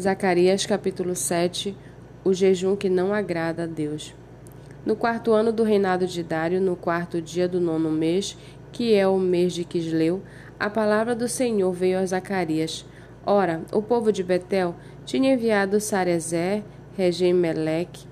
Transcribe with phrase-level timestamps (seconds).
[0.00, 1.76] Zacarias capítulo 7
[2.24, 4.12] O jejum que não agrada a Deus.
[4.84, 8.36] No quarto ano do reinado de Dário, no quarto dia do nono mês,
[8.72, 10.20] que é o mês de Quisleu,
[10.58, 12.84] a palavra do Senhor veio a Zacarias.
[13.24, 14.74] Ora, o povo de Betel
[15.06, 16.64] tinha enviado Sarezer,
[16.96, 18.04] Regem Meleque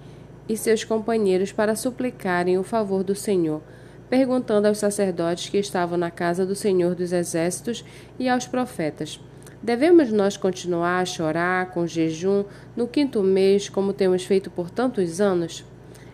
[0.49, 3.61] e seus companheiros para suplicarem o favor do Senhor,
[4.09, 7.85] perguntando aos sacerdotes que estavam na casa do Senhor dos Exércitos
[8.21, 9.19] e aos profetas
[9.63, 12.45] Devemos nós continuar a chorar com jejum
[12.77, 15.65] no quinto mês, como temos feito por tantos anos?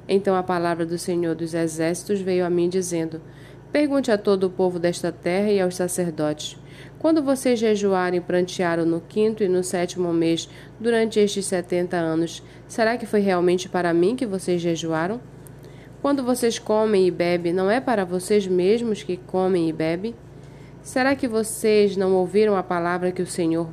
[0.09, 3.21] Então a palavra do Senhor dos Exércitos veio a mim, dizendo:
[3.71, 6.59] Pergunte a todo o povo desta terra e aos sacerdotes:
[6.99, 10.49] Quando vocês jejuarem e prantearam no quinto e no sétimo mês,
[10.80, 15.21] durante estes setenta anos, será que foi realmente para mim que vocês jejuaram?
[16.01, 20.15] Quando vocês comem e bebem, não é para vocês mesmos que comem e bebem?
[20.82, 23.68] Será que vocês não ouviram a palavra que o Senhor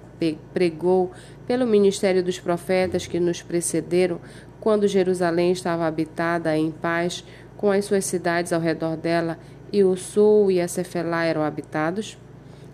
[0.53, 1.11] pregou
[1.47, 4.19] pelo ministério dos profetas que nos precederam,
[4.59, 7.23] quando Jerusalém estava habitada em paz,
[7.55, 9.37] com as suas cidades ao redor dela,
[9.71, 12.17] e o sul e a Cefelá eram habitados?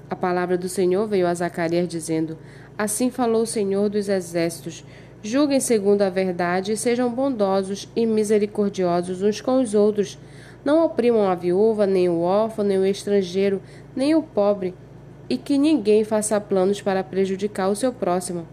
[0.10, 2.38] A palavra do Senhor veio a Zacarias dizendo:
[2.78, 4.84] Assim falou o Senhor dos exércitos:
[5.24, 10.18] Julguem segundo a verdade e sejam bondosos e misericordiosos uns com os outros
[10.64, 13.62] não oprimam a viúva, nem o órfão, nem o estrangeiro,
[13.96, 14.74] nem o pobre,
[15.30, 18.48] e que ninguém faça planos para prejudicar o seu próximo.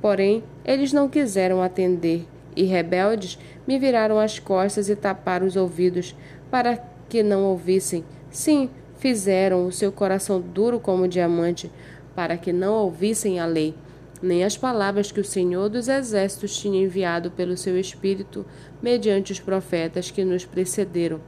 [0.00, 6.14] Porém, eles não quiseram atender, e rebeldes me viraram as costas e taparam os ouvidos,
[6.50, 8.04] para que não ouvissem.
[8.30, 11.70] Sim, fizeram o seu coração duro como diamante,
[12.14, 13.74] para que não ouvissem a lei,
[14.22, 18.46] nem as palavras que o Senhor dos Exércitos tinha enviado pelo seu Espírito
[18.82, 21.20] mediante os profetas que nos precederam.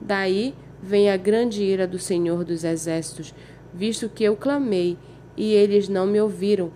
[0.00, 3.34] Daí vem a grande ira do Senhor dos Exércitos,
[3.72, 4.96] visto que eu clamei
[5.36, 6.70] e eles não me ouviram.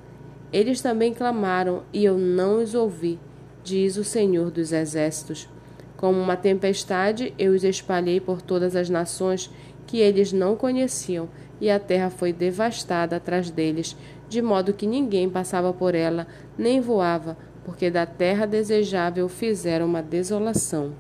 [0.52, 3.18] Eles também clamaram e eu não os ouvi,
[3.62, 5.48] diz o Senhor dos Exércitos.
[5.96, 9.50] Como uma tempestade, eu os espalhei por todas as nações
[9.86, 11.28] que eles não conheciam,
[11.60, 13.96] e a terra foi devastada atrás deles,
[14.28, 20.02] de modo que ninguém passava por ela, nem voava, porque da terra desejável fizeram uma
[20.02, 20.92] desolação.